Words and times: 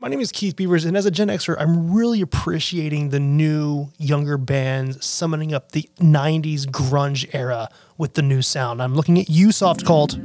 My 0.00 0.06
name 0.06 0.20
is 0.20 0.30
Keith 0.30 0.54
Beavers, 0.54 0.84
and 0.84 0.96
as 0.96 1.06
a 1.06 1.10
Gen 1.10 1.26
Xer, 1.26 1.56
I'm 1.58 1.92
really 1.92 2.20
appreciating 2.20 3.08
the 3.08 3.18
new, 3.18 3.88
younger 3.98 4.38
bands 4.38 5.04
summoning 5.04 5.52
up 5.52 5.72
the 5.72 5.90
90s 5.98 6.66
grunge 6.66 7.28
era 7.34 7.68
with 7.96 8.14
the 8.14 8.22
new 8.22 8.40
sound. 8.40 8.80
I'm 8.80 8.94
looking 8.94 9.18
at 9.18 9.28
you, 9.28 9.50
Soft 9.50 9.84
Cult. 9.84 10.16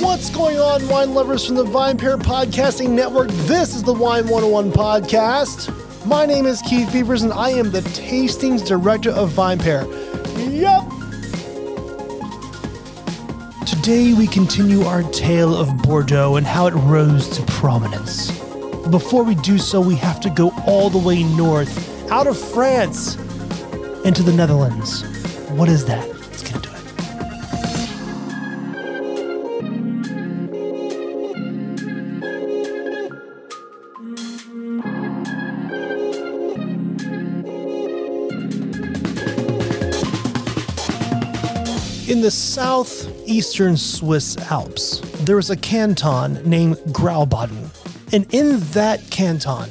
What's 0.00 0.30
going 0.30 0.58
on, 0.58 0.88
wine 0.88 1.12
lovers 1.12 1.44
from 1.44 1.56
the 1.56 1.64
VinePair 1.66 2.16
Podcasting 2.16 2.88
Network? 2.88 3.28
This 3.28 3.74
is 3.74 3.82
the 3.82 3.92
Wine 3.92 4.26
101 4.28 4.72
Podcast. 4.72 5.77
My 6.08 6.24
name 6.24 6.46
is 6.46 6.62
Keith 6.62 6.90
Beavers, 6.90 7.22
and 7.22 7.34
I 7.34 7.50
am 7.50 7.70
the 7.70 7.82
Tastings 7.82 8.66
Director 8.66 9.10
of 9.10 9.30
VinePair. 9.30 9.84
Yup! 10.58 10.88
Today, 13.66 14.14
we 14.14 14.26
continue 14.26 14.84
our 14.84 15.02
tale 15.12 15.54
of 15.54 15.76
Bordeaux 15.82 16.36
and 16.36 16.46
how 16.46 16.66
it 16.66 16.70
rose 16.70 17.28
to 17.36 17.42
prominence. 17.42 18.30
Before 18.88 19.22
we 19.22 19.34
do 19.34 19.58
so, 19.58 19.82
we 19.82 19.96
have 19.96 20.18
to 20.22 20.30
go 20.30 20.50
all 20.66 20.88
the 20.88 20.96
way 20.96 21.24
north, 21.24 22.10
out 22.10 22.26
of 22.26 22.38
France, 22.38 23.16
into 24.06 24.22
the 24.22 24.32
Netherlands. 24.32 25.02
What 25.50 25.68
is 25.68 25.84
that? 25.84 26.17
In 42.18 42.22
the 42.22 42.32
southeastern 42.32 43.76
Swiss 43.76 44.36
Alps, 44.50 44.98
there 45.20 45.38
is 45.38 45.50
a 45.50 45.56
canton 45.56 46.42
named 46.44 46.74
Graubünden. 46.88 47.70
And 48.12 48.26
in 48.34 48.58
that 48.72 49.08
canton 49.08 49.70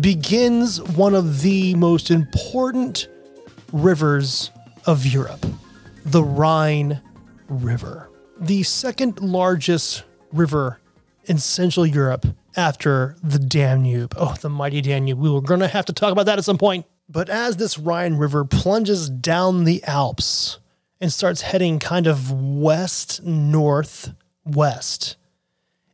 begins 0.00 0.82
one 0.82 1.14
of 1.14 1.42
the 1.42 1.76
most 1.76 2.10
important 2.10 3.06
rivers 3.72 4.50
of 4.86 5.06
Europe, 5.06 5.46
the 6.04 6.24
Rhine 6.24 7.00
River. 7.48 8.10
The 8.40 8.64
second 8.64 9.20
largest 9.20 10.02
river 10.32 10.80
in 11.26 11.38
Central 11.38 11.86
Europe 11.86 12.26
after 12.56 13.14
the 13.22 13.38
Danube. 13.38 14.12
Oh, 14.16 14.34
the 14.40 14.50
mighty 14.50 14.80
Danube. 14.80 15.20
We 15.20 15.30
were 15.30 15.40
going 15.40 15.60
to 15.60 15.68
have 15.68 15.86
to 15.86 15.92
talk 15.92 16.10
about 16.10 16.26
that 16.26 16.36
at 16.36 16.44
some 16.44 16.58
point. 16.58 16.84
But 17.08 17.28
as 17.28 17.58
this 17.58 17.78
Rhine 17.78 18.14
River 18.14 18.44
plunges 18.44 19.08
down 19.08 19.62
the 19.62 19.84
Alps, 19.84 20.58
and 21.00 21.12
starts 21.12 21.42
heading 21.42 21.78
kind 21.78 22.06
of 22.06 22.30
west 22.30 23.22
northwest, 23.24 25.16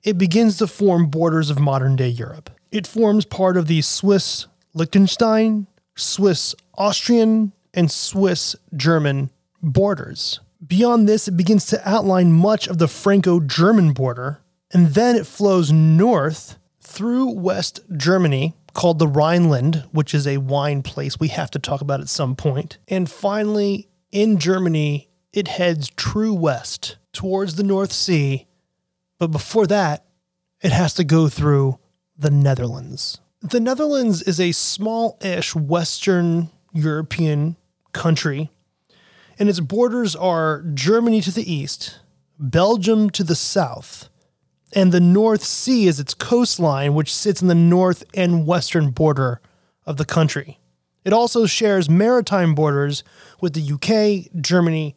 it 0.03 0.19
begins 0.19 0.59
to 0.59 0.67
form 0.67 1.07
borders 1.07 1.51
of 1.51 1.59
modern 1.59 1.97
day 1.97 2.09
Europe. 2.09 2.51
It 2.71 2.87
forms 2.87 3.25
part 3.25 3.57
of 3.57 3.67
the 3.67 3.83
Swiss 3.83 4.47
Liechtenstein, 4.75 5.67
Swiss 5.95 6.55
Austrian, 6.77 7.53
and 7.73 7.91
Swiss 7.91 8.57
German 8.75 9.31
borders. 9.63 10.41
Beyond 10.67 11.09
this, 11.09 11.29
it 11.29 11.37
begins 11.37 11.67
to 11.67 11.89
outline 11.89 12.33
much 12.33 12.67
of 12.67 12.79
the 12.79 12.89
Franco 12.89 13.41
German 13.41 13.93
border, 13.93 14.41
and 14.73 14.89
then 14.89 15.17
it 15.17 15.27
flows 15.27 15.71
north 15.71 16.59
through 16.81 17.31
West 17.31 17.81
Germany, 17.97 18.55
called 18.73 18.99
the 18.99 19.09
Rhineland, 19.09 19.85
which 19.93 20.15
is 20.15 20.27
a 20.27 20.37
wine 20.37 20.83
place 20.83 21.19
we 21.19 21.29
have 21.29 21.51
to 21.53 21.59
talk 21.59 21.81
about 21.81 22.01
at 22.01 22.09
some 22.09 22.37
point, 22.37 22.79
and 22.89 23.11
finally 23.11 23.89
in 24.17 24.39
Germany, 24.39 25.11
it 25.35 25.47
heads 25.47 25.91
true 25.91 26.33
west 26.33 26.97
towards 27.13 27.57
the 27.57 27.63
North 27.63 27.93
Sea. 27.93 28.47
But 29.19 29.27
before 29.27 29.67
that, 29.67 30.07
it 30.63 30.73
has 30.73 30.95
to 30.95 31.05
go 31.05 31.29
through 31.29 31.79
the 32.17 32.31
Netherlands. 32.31 33.19
The 33.43 33.61
Netherlands 33.61 34.23
is 34.23 34.41
a 34.41 34.53
small 34.53 35.19
ish 35.21 35.55
Western 35.55 36.49
European 36.73 37.57
country, 37.93 38.51
and 39.39 39.51
its 39.51 39.61
borders 39.61 40.17
are 40.17 40.65
Germany 40.73 41.21
to 41.21 41.31
the 41.31 41.53
east, 41.53 42.01
Belgium 42.39 43.11
to 43.11 43.23
the 43.23 43.35
south, 43.35 44.09
and 44.73 44.93
the 44.93 45.01
North 45.01 45.45
Sea 45.45 45.89
is 45.89 46.01
its 46.01 46.15
coastline, 46.15 46.95
which 46.95 47.15
sits 47.15 47.43
in 47.43 47.49
the 47.49 47.55
north 47.55 48.03
and 48.15 48.47
western 48.47 48.93
border 48.93 49.43
of 49.85 49.99
the 49.99 50.07
country. 50.07 50.59
It 51.07 51.13
also 51.13 51.47
shares 51.47 51.89
maritime 51.89 52.57
borders 52.57 53.05
with 53.41 53.53
the 53.53 53.63
UK, 53.75 54.43
Germany, 54.43 54.97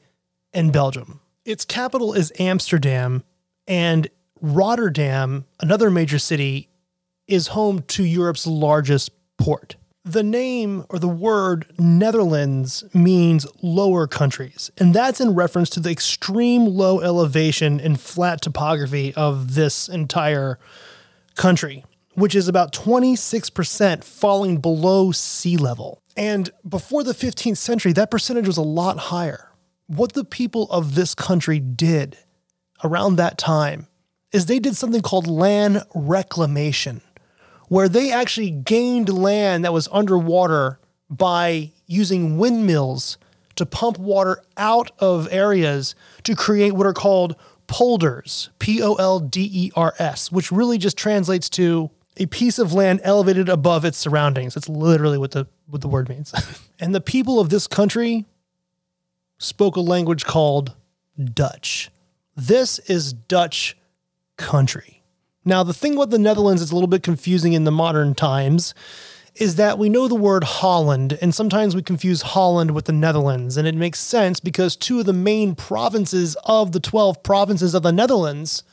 and 0.52 0.74
Belgium. 0.74 1.20
Its 1.46 1.64
capital 1.64 2.14
is 2.14 2.34
Amsterdam, 2.40 3.24
and 3.68 4.10
Rotterdam, 4.42 5.46
another 5.60 5.92
major 5.92 6.18
city, 6.18 6.68
is 7.28 7.50
home 7.50 7.84
to 7.90 8.04
Europe's 8.04 8.48
largest 8.48 9.12
port. 9.38 9.76
The 10.04 10.24
name 10.24 10.84
or 10.90 10.98
the 10.98 11.08
word 11.08 11.72
Netherlands 11.78 12.84
means 12.92 13.46
lower 13.62 14.08
countries, 14.08 14.72
and 14.80 14.96
that's 14.96 15.22
in 15.22 15.36
reference 15.36 15.70
to 15.72 15.80
the 15.80 15.92
extreme 15.92 16.66
low 16.66 17.02
elevation 17.02 17.80
and 17.80 18.02
flat 18.02 18.42
topography 18.42 19.14
of 19.14 19.54
this 19.54 19.88
entire 19.88 20.58
country 21.36 21.84
which 22.20 22.36
is 22.36 22.48
about 22.48 22.74
26% 22.74 24.04
falling 24.04 24.58
below 24.58 25.12
sea 25.12 25.58
level. 25.58 26.02
And 26.18 26.50
before 26.68 27.04
the 27.04 27.14
15th 27.14 27.58
century, 27.58 27.94
that 27.94 28.12
percentage 28.12 28.48
was 28.48 28.58
a 28.58 28.62
lot 28.62 28.98
higher. 28.98 29.52
What 29.88 30.14
the 30.14 30.26
people 30.26 30.70
of 30.70 30.96
this 30.96 31.16
country 31.16 31.60
did 31.60 32.18
around 32.84 33.16
that 33.16 33.38
time 33.38 33.88
is 34.32 34.46
they 34.46 34.60
did 34.60 34.76
something 34.76 35.02
called 35.02 35.28
land 35.28 35.84
reclamation, 35.96 37.02
where 37.68 37.90
they 37.90 38.12
actually 38.12 38.52
gained 38.52 39.10
land 39.10 39.66
that 39.66 39.74
was 39.74 39.88
underwater 39.92 40.80
by 41.10 41.72
using 41.88 42.38
windmills 42.38 43.18
to 43.56 43.66
pump 43.66 43.98
water 43.98 44.42
out 44.58 44.92
of 45.00 45.28
areas 45.32 45.96
to 46.24 46.36
create 46.36 46.74
what 46.74 46.86
are 46.86 46.94
called 46.94 47.36
polders, 47.68 48.50
P 48.60 48.82
O 48.82 48.96
L 48.96 49.20
D 49.20 49.50
E 49.52 49.72
R 49.76 49.94
S, 50.00 50.32
which 50.32 50.52
really 50.52 50.78
just 50.78 50.98
translates 50.98 51.50
to 51.52 51.90
a 52.20 52.26
piece 52.28 52.60
of 52.60 52.74
land 52.74 53.00
elevated 53.04 53.50
above 53.50 53.86
its 53.86 53.98
surroundings. 53.98 54.54
That's 54.54 54.70
literally 54.70 55.18
what 55.18 55.32
the 55.32 55.48
what 55.68 55.82
the 55.82 55.88
word 55.88 56.10
means. 56.10 56.34
and 56.80 56.94
the 56.94 57.02
people 57.02 57.40
of 57.40 57.50
this 57.50 57.66
country 57.66 58.26
spoke 59.38 59.78
a 59.78 59.82
language 59.82 60.26
called 60.26 60.76
Dutch. 61.34 61.90
This 62.36 62.80
is 62.80 63.14
Dutch 63.14 63.78
country. 64.38 65.02
Now, 65.46 65.64
the 65.64 65.74
thing 65.74 65.96
about 65.96 66.10
the 66.10 66.20
Netherlands 66.20 66.62
is 66.62 66.72
a 66.72 66.76
little 66.76 66.88
bit 66.88 67.04
confusing 67.04 67.54
in 67.54 67.64
the 67.64 67.72
modern 67.72 68.14
times 68.14 68.74
is 69.36 69.56
that 69.56 69.78
we 69.78 69.88
know 69.88 70.08
the 70.08 70.16
word 70.16 70.44
Holland, 70.44 71.18
and 71.22 71.34
sometimes 71.34 71.76
we 71.76 71.82
confuse 71.82 72.22
Holland 72.22 72.72
with 72.72 72.86
the 72.86 72.92
Netherlands. 72.92 73.56
And 73.56 73.68
it 73.68 73.76
makes 73.76 74.00
sense 74.00 74.40
because 74.40 74.76
two 74.76 75.00
of 75.00 75.06
the 75.06 75.14
main 75.14 75.56
provinces 75.56 76.36
of 76.44 76.74
the 76.74 76.80
12 76.80 77.24
provinces 77.24 77.74
of 77.74 77.84
the 77.84 77.92
Netherlands 77.92 78.64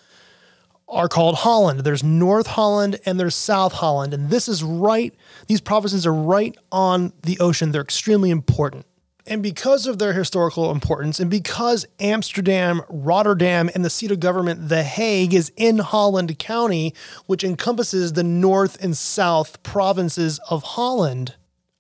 are 0.89 1.09
called 1.09 1.37
Holland. 1.37 1.81
There's 1.81 2.05
North 2.05 2.47
Holland 2.47 3.01
and 3.05 3.19
there's 3.19 3.35
South 3.35 3.73
Holland. 3.73 4.15
And 4.15 4.31
this 4.31 4.49
is 4.49 4.63
right, 4.63 5.15
these 5.49 5.61
provinces 5.61 6.07
are 6.07 6.15
right 6.15 6.57
on 6.71 7.13
the 7.23 7.39
ocean. 7.41 7.73
They're 7.73 7.83
extremely 7.83 8.31
important. 8.31 8.87
And 9.29 9.43
because 9.43 9.89
of 9.89 9.99
their 9.99 10.13
historical 10.13 10.71
importance, 10.71 11.19
and 11.19 11.29
because 11.29 11.85
Amsterdam, 11.99 12.83
Rotterdam, 12.89 13.69
and 13.75 13.85
the 13.85 13.91
seat 13.91 14.13
of 14.13 14.21
government, 14.21 14.69
The 14.69 14.85
Hague, 14.85 15.35
is 15.35 15.51
in 15.57 15.79
Holland 15.79 16.39
County, 16.39 16.95
which 17.27 17.43
encompasses 17.43 18.13
the 18.13 18.23
north 18.23 18.83
and 18.83 18.97
south 18.97 19.61
provinces 19.65 20.39
of 20.49 20.63
Holland, 20.63 21.35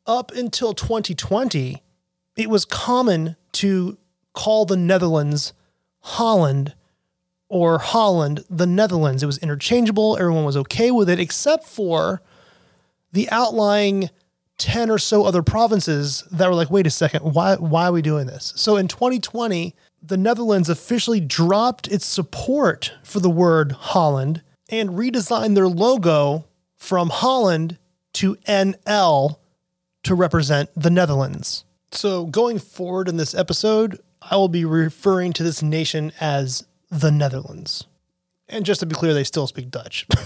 up 0.06 0.32
until 0.32 0.74
2020, 0.74 1.82
it 2.36 2.50
was 2.50 2.64
common 2.64 3.36
to 3.52 3.96
call 4.32 4.64
the 4.64 4.76
Netherlands 4.76 5.52
Holland 6.00 6.74
or 7.48 7.78
Holland, 7.78 8.44
the 8.50 8.66
Netherlands. 8.66 9.22
It 9.22 9.26
was 9.26 9.38
interchangeable. 9.38 10.16
Everyone 10.16 10.44
was 10.44 10.56
okay 10.56 10.90
with 10.90 11.08
it, 11.08 11.20
except 11.20 11.64
for 11.64 12.22
the 13.12 13.28
outlying 13.30 14.10
10 14.58 14.90
or 14.90 14.98
so 14.98 15.24
other 15.24 15.42
provinces 15.42 16.24
that 16.30 16.48
were 16.48 16.54
like, 16.54 16.70
wait 16.70 16.86
a 16.86 16.90
second, 16.90 17.20
why, 17.34 17.56
why 17.56 17.86
are 17.86 17.92
we 17.92 18.02
doing 18.02 18.26
this? 18.26 18.52
So 18.56 18.76
in 18.76 18.88
2020, 18.88 19.74
the 20.02 20.16
Netherlands 20.16 20.68
officially 20.68 21.20
dropped 21.20 21.88
its 21.88 22.06
support 22.06 22.92
for 23.02 23.20
the 23.20 23.30
word 23.30 23.72
Holland 23.72 24.42
and 24.68 24.90
redesigned 24.90 25.54
their 25.54 25.68
logo 25.68 26.46
from 26.76 27.10
Holland 27.10 27.78
to 28.14 28.36
NL 28.48 29.36
to 30.04 30.14
represent 30.14 30.70
the 30.74 30.90
Netherlands. 30.90 31.64
So 31.92 32.26
going 32.26 32.58
forward 32.58 33.08
in 33.08 33.16
this 33.16 33.34
episode, 33.34 34.00
I 34.22 34.36
will 34.36 34.48
be 34.48 34.64
referring 34.64 35.32
to 35.34 35.42
this 35.42 35.62
nation 35.62 36.12
as 36.20 36.66
the 36.90 37.10
Netherlands. 37.10 37.86
And 38.48 38.64
just 38.64 38.80
to 38.80 38.86
be 38.86 38.94
clear, 38.94 39.14
they 39.14 39.24
still 39.24 39.46
speak 39.46 39.70
Dutch. 39.70 40.06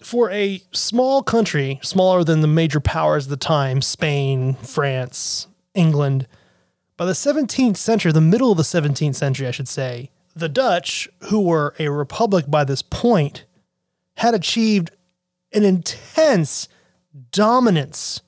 For 0.00 0.30
a 0.30 0.62
small 0.72 1.22
country, 1.22 1.78
smaller 1.82 2.24
than 2.24 2.40
the 2.40 2.48
major 2.48 2.80
powers 2.80 3.26
of 3.26 3.30
the 3.30 3.36
time, 3.36 3.80
Spain, 3.82 4.54
France, 4.54 5.46
England, 5.74 6.26
by 6.96 7.06
the 7.06 7.12
17th 7.12 7.76
century, 7.76 8.12
the 8.12 8.20
middle 8.20 8.50
of 8.50 8.56
the 8.56 8.62
17th 8.62 9.14
century, 9.14 9.46
I 9.46 9.52
should 9.52 9.68
say, 9.68 10.10
the 10.34 10.48
Dutch, 10.48 11.08
who 11.24 11.40
were 11.40 11.74
a 11.78 11.88
republic 11.88 12.46
by 12.48 12.64
this 12.64 12.82
point, 12.82 13.44
had 14.16 14.34
achieved 14.34 14.90
an 15.52 15.64
intense 15.64 16.68
dominance 17.30 18.22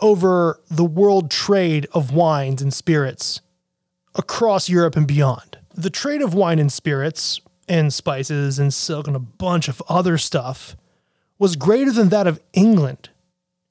over 0.00 0.60
the 0.70 0.84
world 0.84 1.30
trade 1.30 1.86
of 1.92 2.12
wines 2.12 2.62
and 2.62 2.72
spirits 2.72 3.40
across 4.14 4.68
Europe 4.68 4.96
and 4.96 5.06
beyond. 5.06 5.51
The 5.74 5.90
trade 5.90 6.22
of 6.22 6.34
wine 6.34 6.58
and 6.58 6.72
spirits 6.72 7.40
and 7.68 7.92
spices 7.92 8.58
and 8.58 8.72
silk 8.72 9.06
and 9.06 9.16
a 9.16 9.20
bunch 9.20 9.68
of 9.68 9.82
other 9.88 10.18
stuff 10.18 10.76
was 11.38 11.56
greater 11.56 11.90
than 11.90 12.10
that 12.10 12.26
of 12.26 12.40
England. 12.52 13.08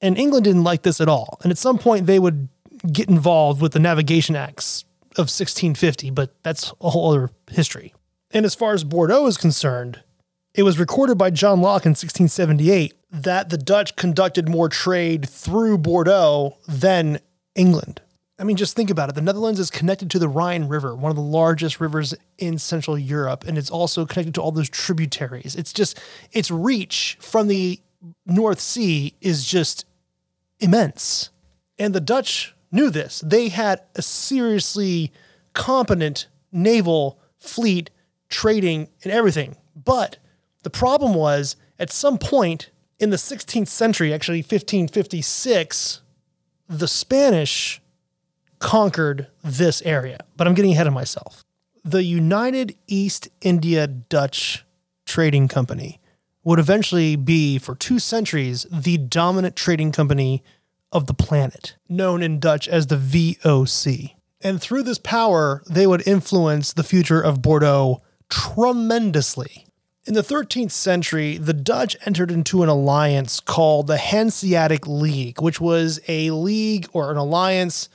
And 0.00 0.18
England 0.18 0.44
didn't 0.44 0.64
like 0.64 0.82
this 0.82 1.00
at 1.00 1.08
all. 1.08 1.38
And 1.42 1.50
at 1.50 1.58
some 1.58 1.78
point, 1.78 2.06
they 2.06 2.18
would 2.18 2.48
get 2.90 3.08
involved 3.08 3.62
with 3.62 3.72
the 3.72 3.78
Navigation 3.78 4.34
Acts 4.34 4.84
of 5.12 5.28
1650, 5.28 6.10
but 6.10 6.34
that's 6.42 6.72
a 6.80 6.90
whole 6.90 7.12
other 7.12 7.30
history. 7.50 7.94
And 8.32 8.44
as 8.44 8.54
far 8.54 8.72
as 8.72 8.82
Bordeaux 8.82 9.26
is 9.26 9.36
concerned, 9.36 10.02
it 10.54 10.64
was 10.64 10.78
recorded 10.78 11.16
by 11.16 11.30
John 11.30 11.60
Locke 11.60 11.86
in 11.86 11.90
1678 11.90 12.94
that 13.10 13.50
the 13.50 13.58
Dutch 13.58 13.94
conducted 13.94 14.48
more 14.48 14.68
trade 14.68 15.28
through 15.28 15.78
Bordeaux 15.78 16.56
than 16.66 17.20
England. 17.54 18.00
I 18.38 18.44
mean, 18.44 18.56
just 18.56 18.74
think 18.74 18.90
about 18.90 19.08
it. 19.08 19.14
The 19.14 19.20
Netherlands 19.20 19.60
is 19.60 19.70
connected 19.70 20.10
to 20.10 20.18
the 20.18 20.28
Rhine 20.28 20.66
River, 20.66 20.96
one 20.96 21.10
of 21.10 21.16
the 21.16 21.22
largest 21.22 21.80
rivers 21.80 22.14
in 22.38 22.58
Central 22.58 22.98
Europe, 22.98 23.44
and 23.46 23.58
it's 23.58 23.70
also 23.70 24.06
connected 24.06 24.34
to 24.34 24.42
all 24.42 24.52
those 24.52 24.70
tributaries. 24.70 25.54
It's 25.54 25.72
just, 25.72 26.00
its 26.32 26.50
reach 26.50 27.18
from 27.20 27.48
the 27.48 27.80
North 28.26 28.60
Sea 28.60 29.14
is 29.20 29.44
just 29.44 29.84
immense. 30.58 31.30
And 31.78 31.94
the 31.94 32.00
Dutch 32.00 32.54
knew 32.70 32.90
this. 32.90 33.20
They 33.24 33.48
had 33.48 33.82
a 33.94 34.02
seriously 34.02 35.12
competent 35.52 36.28
naval 36.50 37.18
fleet, 37.38 37.90
trading, 38.28 38.88
and 39.04 39.12
everything. 39.12 39.56
But 39.76 40.16
the 40.62 40.70
problem 40.70 41.14
was 41.14 41.56
at 41.78 41.90
some 41.90 42.18
point 42.18 42.70
in 42.98 43.10
the 43.10 43.16
16th 43.16 43.68
century, 43.68 44.14
actually 44.14 44.38
1556, 44.38 46.00
the 46.68 46.88
Spanish 46.88 47.81
conquered 48.62 49.26
this 49.44 49.82
area. 49.82 50.24
But 50.36 50.46
I'm 50.46 50.54
getting 50.54 50.72
ahead 50.72 50.86
of 50.86 50.94
myself. 50.94 51.44
The 51.84 52.04
United 52.04 52.76
East 52.86 53.28
India 53.40 53.86
Dutch 53.86 54.64
Trading 55.04 55.48
Company 55.48 56.00
would 56.44 56.58
eventually 56.58 57.16
be, 57.16 57.58
for 57.58 57.74
two 57.74 57.98
centuries, 57.98 58.66
the 58.70 58.98
dominant 58.98 59.56
trading 59.56 59.92
company 59.92 60.42
of 60.92 61.06
the 61.06 61.14
planet, 61.14 61.76
known 61.88 62.22
in 62.22 62.38
Dutch 62.38 62.68
as 62.68 62.86
the 62.86 62.96
VOC. 62.96 64.14
And 64.40 64.60
through 64.60 64.84
this 64.84 64.98
power, 64.98 65.62
they 65.68 65.86
would 65.86 66.06
influence 66.06 66.72
the 66.72 66.84
future 66.84 67.20
of 67.20 67.42
Bordeaux 67.42 68.00
tremendously. 68.28 69.66
In 70.04 70.14
the 70.14 70.22
13th 70.22 70.72
century, 70.72 71.36
the 71.36 71.52
Dutch 71.52 71.96
entered 72.06 72.30
into 72.30 72.62
an 72.62 72.68
alliance 72.68 73.40
called 73.40 73.86
the 73.86 73.98
Hanseatic 73.98 74.86
League, 74.86 75.40
which 75.40 75.60
was 75.60 76.00
a 76.08 76.30
league 76.30 76.88
or 76.92 77.10
an 77.10 77.16
alliance 77.16 77.88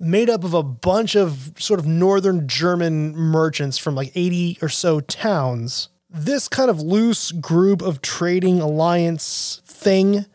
made 0.00 0.30
up 0.30 0.44
of 0.44 0.54
a 0.54 0.62
bunch 0.62 1.16
of 1.16 1.52
sort 1.58 1.80
of 1.80 1.86
northern 1.86 2.46
German 2.48 3.14
merchants 3.14 3.78
from 3.78 3.94
like 3.94 4.12
80 4.14 4.58
or 4.62 4.68
so 4.68 5.00
towns. 5.00 5.88
This 6.10 6.48
kind 6.48 6.70
of 6.70 6.80
loose 6.80 7.32
group 7.32 7.82
of 7.82 8.00
trading 8.00 8.60
alliance 8.60 9.60
thing 9.66 10.26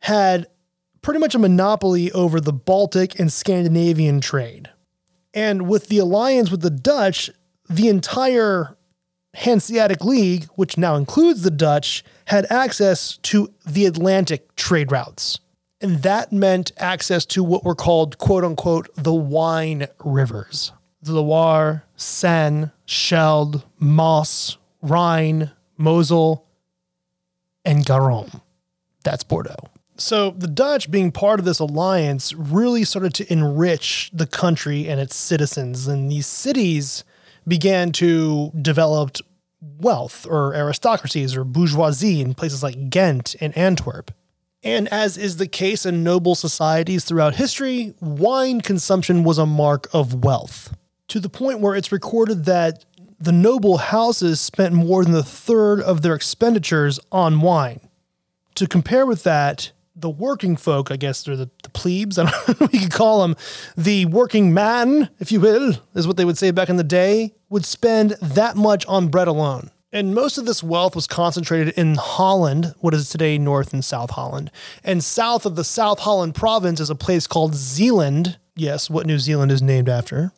had 0.00 0.46
pretty 1.02 1.20
much 1.20 1.34
a 1.34 1.38
monopoly 1.38 2.10
over 2.12 2.40
the 2.40 2.52
Baltic 2.52 3.18
and 3.18 3.32
Scandinavian 3.32 4.20
trade. 4.20 4.70
And 5.34 5.68
with 5.68 5.88
the 5.88 5.98
alliance 5.98 6.50
with 6.50 6.62
the 6.62 6.70
Dutch, 6.70 7.30
the 7.68 7.88
entire 7.88 8.76
Hanseatic 9.34 10.04
League, 10.04 10.46
which 10.56 10.76
now 10.76 10.96
includes 10.96 11.42
the 11.42 11.50
Dutch, 11.50 12.04
had 12.26 12.46
access 12.50 13.16
to 13.18 13.52
the 13.66 13.86
Atlantic 13.86 14.54
trade 14.56 14.90
routes. 14.90 15.38
And 15.80 16.02
that 16.02 16.30
meant 16.30 16.72
access 16.76 17.24
to 17.26 17.42
what 17.42 17.64
were 17.64 17.74
called, 17.74 18.18
quote 18.18 18.44
unquote, 18.44 18.88
the 18.96 19.14
wine 19.14 19.86
rivers 20.04 20.72
the 21.02 21.14
Loire, 21.14 21.84
Seine, 21.96 22.70
Schelde, 22.86 23.62
Maas, 23.78 24.58
Rhine, 24.82 25.50
Mosel, 25.78 26.44
and 27.64 27.86
Garonne. 27.86 28.42
That's 29.02 29.24
Bordeaux. 29.24 29.70
So 29.96 30.30
the 30.30 30.46
Dutch, 30.46 30.90
being 30.90 31.12
part 31.12 31.38
of 31.38 31.46
this 31.46 31.58
alliance, 31.58 32.34
really 32.34 32.84
started 32.84 33.14
to 33.14 33.32
enrich 33.32 34.10
the 34.12 34.26
country 34.26 34.88
and 34.88 35.00
its 35.00 35.16
citizens. 35.16 35.86
And 35.88 36.10
these 36.10 36.26
cities 36.26 37.04
began 37.46 37.92
to 37.92 38.50
develop 38.60 39.16
wealth 39.60 40.26
or 40.28 40.54
aristocracies 40.54 41.36
or 41.36 41.44
bourgeoisie 41.44 42.20
in 42.20 42.34
places 42.34 42.62
like 42.62 42.90
Ghent 42.90 43.36
and 43.40 43.56
Antwerp. 43.56 44.10
And 44.62 44.88
as 44.88 45.16
is 45.16 45.38
the 45.38 45.48
case 45.48 45.86
in 45.86 46.04
noble 46.04 46.34
societies 46.34 47.04
throughout 47.04 47.36
history, 47.36 47.94
wine 48.00 48.60
consumption 48.60 49.24
was 49.24 49.38
a 49.38 49.46
mark 49.46 49.88
of 49.94 50.22
wealth, 50.22 50.76
to 51.08 51.18
the 51.18 51.30
point 51.30 51.60
where 51.60 51.74
it's 51.74 51.92
recorded 51.92 52.44
that 52.44 52.84
the 53.18 53.32
noble 53.32 53.78
houses 53.78 54.40
spent 54.40 54.74
more 54.74 55.04
than 55.04 55.14
a 55.14 55.22
third 55.22 55.80
of 55.80 56.02
their 56.02 56.14
expenditures 56.14 57.00
on 57.10 57.40
wine. 57.40 57.80
To 58.56 58.66
compare 58.66 59.06
with 59.06 59.22
that, 59.22 59.72
the 59.96 60.10
working 60.10 60.56
folk, 60.56 60.90
I 60.90 60.96
guess 60.96 61.22
they're 61.22 61.36
the, 61.36 61.50
the 61.62 61.70
plebes, 61.70 62.18
I 62.18 62.30
don't 62.30 62.48
know 62.48 62.66
what 62.66 62.72
could 62.72 62.92
call 62.92 63.22
them, 63.22 63.36
the 63.76 64.06
working 64.06 64.52
man, 64.52 65.08
if 65.20 65.32
you 65.32 65.40
will, 65.40 65.74
is 65.94 66.06
what 66.06 66.18
they 66.18 66.24
would 66.24 66.38
say 66.38 66.50
back 66.50 66.68
in 66.68 66.76
the 66.76 66.84
day, 66.84 67.34
would 67.48 67.64
spend 67.64 68.10
that 68.20 68.56
much 68.56 68.84
on 68.86 69.08
bread 69.08 69.28
alone. 69.28 69.70
And 69.92 70.14
most 70.14 70.38
of 70.38 70.46
this 70.46 70.62
wealth 70.62 70.94
was 70.94 71.08
concentrated 71.08 71.74
in 71.76 71.96
Holland, 71.96 72.74
what 72.78 72.94
is 72.94 73.10
today 73.10 73.38
North 73.38 73.72
and 73.72 73.84
South 73.84 74.10
Holland. 74.10 74.52
And 74.84 75.02
south 75.02 75.44
of 75.44 75.56
the 75.56 75.64
South 75.64 75.98
Holland 75.98 76.36
province 76.36 76.78
is 76.78 76.90
a 76.90 76.94
place 76.94 77.26
called 77.26 77.56
Zeeland. 77.56 78.38
Yes, 78.54 78.88
what 78.88 79.06
New 79.06 79.18
Zealand 79.18 79.50
is 79.50 79.62
named 79.62 79.88
after. 79.88 80.32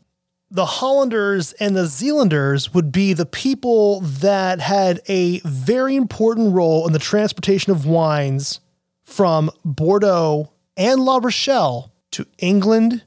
The 0.51 0.65
Hollanders 0.65 1.53
and 1.55 1.77
the 1.77 1.87
Zealanders 1.87 2.73
would 2.73 2.93
be 2.93 3.13
the 3.13 3.27
people 3.27 4.01
that 4.01 4.61
had 4.61 5.01
a 5.07 5.41
very 5.41 5.97
important 5.97 6.55
role 6.55 6.87
in 6.87 6.95
the 6.95 6.99
transportation 6.99 7.73
of 7.73 7.87
wines 7.87 8.61
from 9.03 9.51
Bordeaux 9.65 10.51
and 10.79 11.01
La 11.01 11.19
Rochelle 11.23 11.93
to 12.13 12.27
England 12.39 13.03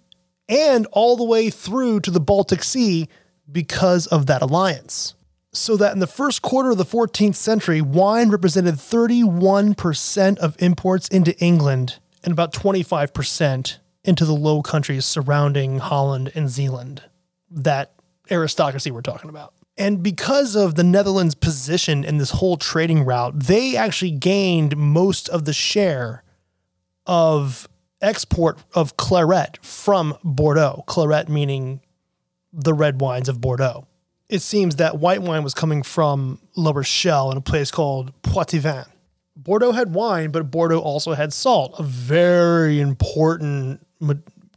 and 0.47 0.85
all 0.91 1.17
the 1.17 1.23
way 1.23 1.49
through 1.49 2.01
to 2.01 2.11
the 2.11 2.19
Baltic 2.19 2.63
Sea 2.63 3.07
because 3.51 4.05
of 4.07 4.27
that 4.27 4.43
alliance. 4.43 5.15
So 5.55 5.77
that 5.77 5.93
in 5.93 5.99
the 5.99 6.07
first 6.07 6.41
quarter 6.41 6.71
of 6.71 6.77
the 6.77 6.85
14th 6.85 7.35
century, 7.35 7.81
wine 7.81 8.29
represented 8.29 8.75
31% 8.75 10.37
of 10.37 10.55
imports 10.59 11.07
into 11.07 11.37
England 11.39 11.99
and 12.23 12.31
about 12.31 12.53
25% 12.53 13.77
into 14.03 14.25
the 14.25 14.33
low 14.33 14.61
countries 14.61 15.05
surrounding 15.05 15.79
Holland 15.79 16.31
and 16.35 16.49
Zeeland. 16.49 17.03
That 17.49 17.93
aristocracy 18.29 18.91
we're 18.91 19.01
talking 19.01 19.29
about. 19.29 19.53
And 19.77 20.01
because 20.01 20.55
of 20.55 20.75
the 20.75 20.83
Netherlands' 20.83 21.35
position 21.35 22.03
in 22.03 22.17
this 22.17 22.31
whole 22.31 22.57
trading 22.57 23.03
route, 23.03 23.39
they 23.39 23.75
actually 23.75 24.11
gained 24.11 24.77
most 24.77 25.27
of 25.29 25.45
the 25.45 25.53
share 25.53 26.23
of 27.05 27.67
export 28.01 28.59
of 28.73 28.97
claret 28.97 29.57
from 29.63 30.17
Bordeaux. 30.23 30.83
Claret 30.87 31.29
meaning 31.29 31.81
the 32.53 32.73
red 32.73 33.01
wines 33.01 33.27
of 33.29 33.41
Bordeaux. 33.41 33.87
It 34.29 34.41
seems 34.41 34.77
that 34.77 34.99
white 34.99 35.21
wine 35.21 35.43
was 35.43 35.53
coming 35.53 35.83
from 35.83 36.39
La 36.55 36.71
Rochelle 36.71 37.31
in 37.31 37.37
a 37.37 37.41
place 37.41 37.69
called 37.69 38.11
Poitevin. 38.23 38.87
Bordeaux 39.35 39.73
had 39.73 39.93
wine, 39.93 40.31
but 40.31 40.49
Bordeaux 40.49 40.79
also 40.79 41.13
had 41.13 41.33
salt, 41.33 41.75
a 41.77 41.83
very 41.83 42.79
important 42.79 43.85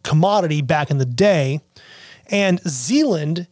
commodity 0.02 0.62
back 0.62 0.90
in 0.90 0.98
the 0.98 1.04
day. 1.04 1.60
And 2.30 2.60
Zeeland 2.60 3.46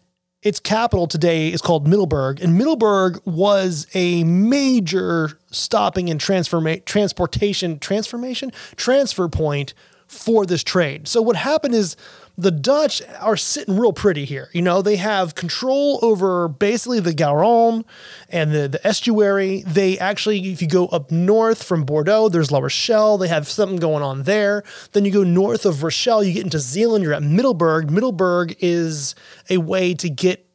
its 0.47 0.61
capital 0.61 1.09
today 1.09 1.49
is 1.49 1.61
called 1.61 1.89
Middelburg, 1.89 2.41
and 2.41 2.57
Middelburg 2.57 3.21
was 3.25 3.89
a 3.95 4.23
major 4.23 5.41
stopping 5.51 6.09
and 6.09 6.21
transforma- 6.21 6.85
transportation 6.85 7.81
transformation 7.81 8.53
transfer 8.77 9.29
point 9.29 9.75
for 10.07 10.47
this 10.47 10.63
trade. 10.63 11.09
So 11.09 11.21
what 11.21 11.35
happened 11.35 11.75
is 11.75 11.97
the 12.39 12.51
Dutch 12.51 13.01
are 13.21 13.37
sitting 13.37 13.79
real 13.79 13.93
pretty 13.93 14.25
here. 14.25 14.51
You 14.53 14.63
know, 14.63 14.83
they 14.83 14.97
have 14.97 15.35
control 15.35 15.99
over 16.03 16.49
basically 16.49 17.01
the 17.01 17.15
Garonne 17.15 17.85
and 18.29 18.53
the, 18.53 18.69
the 18.69 18.87
estuary. 18.87 19.63
They 19.67 19.99
actually, 19.99 20.53
if 20.53 20.61
you 20.61 20.69
go 20.69 20.87
up 20.89 21.11
north 21.11 21.63
from 21.63 21.85
Bordeaux, 21.85 22.29
there's 22.29 22.53
La 22.53 22.59
Rochelle. 22.59 23.17
They 23.17 23.29
have 23.29 23.49
something 23.49 23.79
going 23.79 24.03
on 24.03 24.25
there. 24.25 24.65
Then 24.93 25.05
you 25.05 25.13
go 25.13 25.25
north 25.25 25.65
of 25.65 25.83
Rochelle, 25.83 26.23
you 26.23 26.35
get 26.35 26.45
into 26.45 26.59
Zeeland, 26.59 27.03
you're 27.03 27.15
at 27.15 27.23
Middelburg. 27.23 27.91
Middelburg 27.91 28.57
is 28.61 29.15
a 29.49 29.57
way 29.57 29.95
to 29.95 30.11
get 30.11 30.47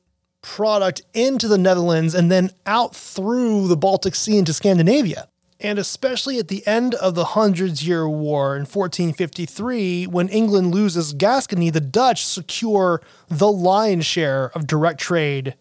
product 0.41 1.01
into 1.13 1.47
the 1.47 1.57
Netherlands 1.57 2.15
and 2.15 2.31
then 2.31 2.51
out 2.65 2.95
through 2.95 3.67
the 3.67 3.77
Baltic 3.77 4.15
Sea 4.15 4.37
into 4.37 4.53
Scandinavia. 4.53 5.27
And 5.63 5.77
especially 5.77 6.39
at 6.39 6.47
the 6.47 6.65
end 6.65 6.95
of 6.95 7.13
the 7.13 7.23
Hundreds 7.23 7.87
Year 7.87 8.09
War 8.09 8.55
in 8.55 8.61
1453, 8.61 10.07
when 10.07 10.27
England 10.29 10.73
loses 10.73 11.13
Gascony, 11.13 11.69
the 11.69 11.79
Dutch 11.79 12.25
secure 12.25 13.01
the 13.29 13.51
lion's 13.51 14.05
share 14.05 14.51
of 14.55 14.65
direct 14.65 14.99
trade 14.99 15.55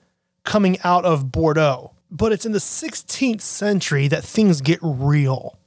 coming 0.44 0.78
out 0.84 1.04
of 1.04 1.30
Bordeaux. 1.30 1.92
But 2.10 2.32
it's 2.32 2.46
in 2.46 2.52
the 2.52 2.58
16th 2.58 3.42
century 3.42 4.08
that 4.08 4.24
things 4.24 4.62
get 4.62 4.78
real 4.82 5.58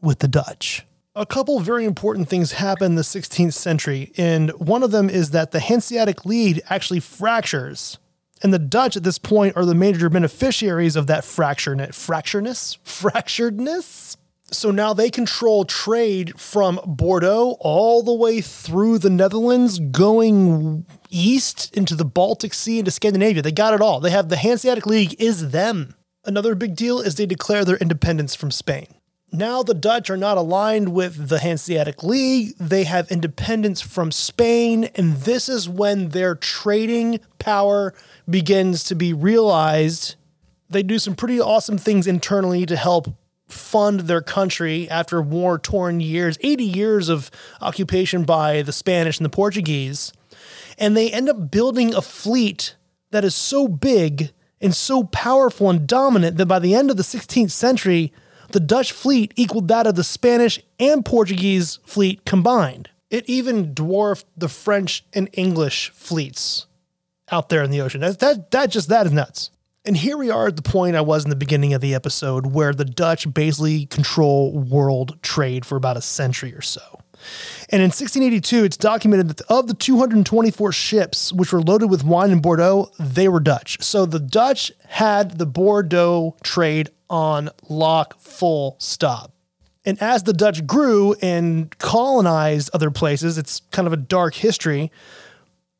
with 0.00 0.18
the 0.18 0.28
Dutch. 0.28 0.84
A 1.14 1.24
couple 1.24 1.58
very 1.60 1.84
important 1.84 2.28
things 2.28 2.52
happen 2.52 2.86
in 2.86 2.94
the 2.96 3.02
16th 3.02 3.54
century, 3.54 4.12
and 4.18 4.50
one 4.50 4.82
of 4.82 4.90
them 4.90 5.08
is 5.08 5.30
that 5.30 5.52
the 5.52 5.60
Hanseatic 5.60 6.26
League 6.26 6.60
actually 6.68 7.00
fractures. 7.00 7.98
And 8.42 8.52
the 8.52 8.58
Dutch 8.58 8.96
at 8.96 9.02
this 9.02 9.18
point 9.18 9.56
are 9.56 9.64
the 9.64 9.74
major 9.74 10.10
beneficiaries 10.10 10.96
of 10.96 11.06
that 11.06 11.24
fractureness, 11.24 11.90
fractureness, 11.90 12.78
fracturedness. 12.84 14.16
So 14.52 14.70
now 14.70 14.92
they 14.92 15.10
control 15.10 15.64
trade 15.64 16.38
from 16.38 16.78
Bordeaux 16.86 17.56
all 17.58 18.02
the 18.02 18.14
way 18.14 18.40
through 18.40 18.98
the 18.98 19.10
Netherlands, 19.10 19.80
going 19.80 20.86
east 21.10 21.76
into 21.76 21.96
the 21.96 22.04
Baltic 22.04 22.54
Sea 22.54 22.78
into 22.78 22.92
Scandinavia. 22.92 23.42
They 23.42 23.50
got 23.50 23.74
it 23.74 23.80
all. 23.80 23.98
They 23.98 24.10
have 24.10 24.28
the 24.28 24.36
Hanseatic 24.36 24.86
League 24.86 25.20
is 25.20 25.50
them. 25.50 25.94
Another 26.24 26.54
big 26.54 26.76
deal 26.76 27.00
is 27.00 27.16
they 27.16 27.26
declare 27.26 27.64
their 27.64 27.76
independence 27.78 28.34
from 28.34 28.50
Spain. 28.50 28.86
Now 29.32 29.62
the 29.62 29.74
Dutch 29.74 30.08
are 30.08 30.16
not 30.16 30.38
aligned 30.38 30.92
with 30.92 31.28
the 31.28 31.40
Hanseatic 31.40 32.02
League. 32.02 32.56
They 32.58 32.84
have 32.84 33.10
independence 33.10 33.80
from 33.80 34.12
Spain, 34.12 34.88
and 34.94 35.16
this 35.16 35.48
is 35.48 35.68
when 35.68 36.10
their 36.10 36.34
trading 36.34 37.20
power 37.38 37.92
begins 38.30 38.84
to 38.84 38.94
be 38.94 39.12
realized. 39.12 40.14
They 40.70 40.82
do 40.82 40.98
some 40.98 41.16
pretty 41.16 41.40
awesome 41.40 41.76
things 41.76 42.06
internally 42.06 42.66
to 42.66 42.76
help 42.76 43.14
fund 43.48 44.00
their 44.00 44.22
country 44.22 44.88
after 44.90 45.20
war 45.20 45.58
torn 45.58 46.00
years, 46.00 46.38
80 46.40 46.64
years 46.64 47.08
of 47.08 47.30
occupation 47.60 48.24
by 48.24 48.62
the 48.62 48.72
Spanish 48.72 49.18
and 49.18 49.24
the 49.24 49.30
Portuguese. 49.30 50.12
And 50.78 50.96
they 50.96 51.10
end 51.10 51.28
up 51.28 51.50
building 51.50 51.94
a 51.94 52.02
fleet 52.02 52.76
that 53.10 53.24
is 53.24 53.34
so 53.34 53.66
big 53.68 54.30
and 54.60 54.74
so 54.74 55.04
powerful 55.04 55.70
and 55.70 55.86
dominant 55.86 56.36
that 56.38 56.46
by 56.46 56.58
the 56.58 56.74
end 56.74 56.90
of 56.90 56.96
the 56.96 57.02
16th 57.02 57.50
century, 57.50 58.12
the 58.52 58.60
Dutch 58.60 58.92
fleet 58.92 59.32
equaled 59.36 59.68
that 59.68 59.86
of 59.86 59.94
the 59.94 60.04
Spanish 60.04 60.60
and 60.78 61.04
Portuguese 61.04 61.78
fleet 61.84 62.24
combined. 62.24 62.90
It 63.10 63.28
even 63.28 63.74
dwarfed 63.74 64.26
the 64.36 64.48
French 64.48 65.04
and 65.12 65.28
English 65.32 65.90
fleets 65.90 66.66
out 67.30 67.48
there 67.48 67.62
in 67.62 67.70
the 67.70 67.80
ocean. 67.80 68.00
That, 68.00 68.18
that, 68.20 68.50
that 68.50 68.70
just, 68.70 68.88
that 68.88 69.06
is 69.06 69.12
nuts. 69.12 69.50
And 69.84 69.96
here 69.96 70.16
we 70.16 70.30
are 70.30 70.48
at 70.48 70.56
the 70.56 70.62
point 70.62 70.96
I 70.96 71.00
was 71.00 71.22
in 71.22 71.30
the 71.30 71.36
beginning 71.36 71.72
of 71.72 71.80
the 71.80 71.94
episode 71.94 72.46
where 72.46 72.72
the 72.72 72.84
Dutch 72.84 73.32
basically 73.32 73.86
control 73.86 74.52
world 74.58 75.22
trade 75.22 75.64
for 75.64 75.76
about 75.76 75.96
a 75.96 76.02
century 76.02 76.52
or 76.52 76.62
so. 76.62 76.80
And 77.70 77.82
in 77.82 77.88
1682, 77.88 78.64
it's 78.64 78.76
documented 78.76 79.28
that 79.28 79.40
of 79.42 79.66
the 79.66 79.74
224 79.74 80.72
ships 80.72 81.32
which 81.32 81.52
were 81.52 81.62
loaded 81.62 81.90
with 81.90 82.04
wine 82.04 82.30
in 82.30 82.40
Bordeaux, 82.40 82.90
they 82.98 83.28
were 83.28 83.40
Dutch. 83.40 83.82
So 83.82 84.06
the 84.06 84.20
Dutch 84.20 84.72
had 84.88 85.38
the 85.38 85.46
Bordeaux 85.46 86.36
trade 86.42 86.90
on 87.10 87.50
lock, 87.68 88.18
full 88.20 88.76
stop. 88.78 89.32
And 89.84 90.00
as 90.02 90.24
the 90.24 90.32
Dutch 90.32 90.66
grew 90.66 91.14
and 91.22 91.76
colonized 91.78 92.70
other 92.74 92.90
places, 92.90 93.38
it's 93.38 93.60
kind 93.70 93.86
of 93.86 93.92
a 93.92 93.96
dark 93.96 94.34
history. 94.34 94.90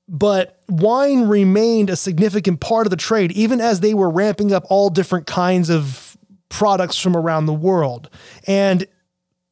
But 0.09 0.61
wine 0.69 1.27
remained 1.27 1.91
a 1.91 1.97
significant 1.97 2.61
part 2.61 2.87
of 2.87 2.91
the 2.91 2.97
trade, 2.97 3.33
even 3.33 3.61
as 3.61 3.81
they 3.81 3.95
were 3.95 4.09
ramping 4.09 4.53
up 4.53 4.65
all 4.69 4.91
different 4.91 5.27
kinds 5.27 5.69
of 5.69 6.17
products 6.49 6.97
from 6.97 7.17
around 7.17 7.47
the 7.47 7.53
world. 7.53 8.09
And 8.47 8.87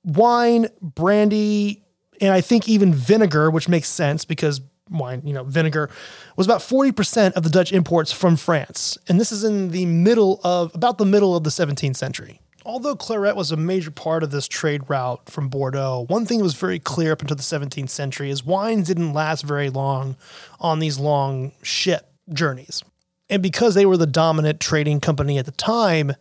wine, 0.04 0.68
brandy, 0.80 1.82
and 2.20 2.32
I 2.32 2.40
think 2.40 2.68
even 2.68 2.94
vinegar, 2.94 3.50
which 3.50 3.68
makes 3.68 3.88
sense 3.88 4.24
because 4.24 4.60
wine, 4.90 5.22
you 5.24 5.32
know, 5.32 5.44
vinegar 5.44 5.90
was 6.36 6.46
about 6.46 6.60
40% 6.60 7.32
of 7.32 7.42
the 7.42 7.50
Dutch 7.50 7.72
imports 7.72 8.12
from 8.12 8.36
France. 8.36 8.98
And 9.08 9.18
this 9.18 9.32
is 9.32 9.44
in 9.44 9.70
the 9.70 9.86
middle 9.86 10.40
of 10.44 10.74
about 10.74 10.98
the 10.98 11.06
middle 11.06 11.36
of 11.36 11.44
the 11.44 11.50
17th 11.50 11.96
century. 11.96 12.40
Although 12.66 12.96
claret 12.96 13.36
was 13.36 13.50
a 13.50 13.58
major 13.58 13.90
part 13.90 14.22
of 14.22 14.30
this 14.30 14.48
trade 14.48 14.88
route 14.88 15.28
from 15.28 15.48
Bordeaux, 15.48 16.06
one 16.08 16.24
thing 16.24 16.38
that 16.38 16.44
was 16.44 16.54
very 16.54 16.78
clear 16.78 17.12
up 17.12 17.20
until 17.20 17.36
the 17.36 17.42
17th 17.42 17.90
century 17.90 18.30
is 18.30 18.44
wines 18.44 18.88
didn't 18.88 19.12
last 19.12 19.42
very 19.42 19.68
long 19.68 20.16
on 20.60 20.78
these 20.78 20.98
long 20.98 21.52
ship 21.62 22.10
journeys. 22.32 22.82
And 23.28 23.42
because 23.42 23.74
they 23.74 23.84
were 23.84 23.98
the 23.98 24.06
dominant 24.06 24.60
trading 24.60 25.00
company 25.00 25.38
at 25.38 25.44
the 25.44 25.52
time, 25.52 26.12